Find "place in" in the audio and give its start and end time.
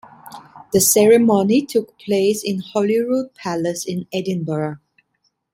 1.99-2.57